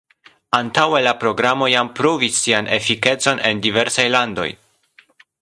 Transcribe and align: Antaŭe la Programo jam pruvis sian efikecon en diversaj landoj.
Antaŭe 0.59 1.01
la 1.07 1.11
Programo 1.23 1.67
jam 1.73 1.91
pruvis 1.99 2.39
sian 2.47 2.71
efikecon 2.79 3.45
en 3.51 3.63
diversaj 3.67 4.09
landoj. 4.17 4.49